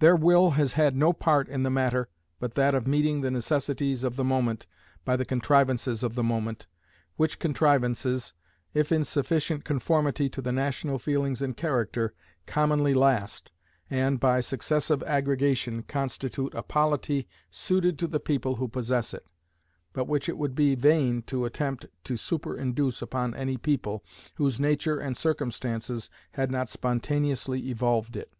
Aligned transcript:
Their 0.00 0.16
will 0.16 0.50
has 0.50 0.74
had 0.74 0.94
no 0.94 1.14
part 1.14 1.48
in 1.48 1.62
the 1.62 1.70
matter 1.70 2.10
but 2.38 2.56
that 2.56 2.74
of 2.74 2.86
meeting 2.86 3.22
the 3.22 3.30
necessities 3.30 4.04
of 4.04 4.16
the 4.16 4.22
moment 4.22 4.66
by 5.02 5.16
the 5.16 5.24
contrivances 5.24 6.02
of 6.02 6.14
the 6.14 6.22
moment, 6.22 6.66
which 7.16 7.38
contrivances, 7.38 8.34
if 8.74 8.92
in 8.92 9.02
sufficient 9.02 9.64
conformity 9.64 10.28
to 10.28 10.42
the 10.42 10.52
national 10.52 10.98
feelings 10.98 11.40
and 11.40 11.56
character, 11.56 12.12
commonly 12.46 12.92
last, 12.92 13.50
and, 13.88 14.20
by 14.20 14.42
successive 14.42 15.02
aggregation, 15.04 15.82
constitute 15.84 16.52
a 16.54 16.62
polity 16.62 17.26
suited 17.50 17.98
to 17.98 18.06
the 18.06 18.20
people 18.20 18.56
who 18.56 18.68
possess 18.68 19.14
it, 19.14 19.24
but 19.94 20.06
which 20.06 20.28
it 20.28 20.36
would 20.36 20.54
be 20.54 20.74
vain 20.74 21.22
to 21.22 21.46
attempt 21.46 21.86
to 22.04 22.18
superinduce 22.18 23.00
upon 23.00 23.34
any 23.34 23.56
people 23.56 24.04
whose 24.34 24.60
nature 24.60 25.00
and 25.00 25.16
circumstances 25.16 26.10
had 26.32 26.50
not 26.50 26.68
spontaneously 26.68 27.70
evolved 27.70 28.16
it. 28.18 28.30